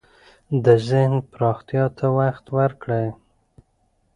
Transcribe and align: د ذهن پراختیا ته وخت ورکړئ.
د 0.63 0.65
ذهن 0.87 1.13
پراختیا 1.31 1.85
ته 1.97 2.05
وخت 2.17 2.45
ورکړئ. 2.57 3.07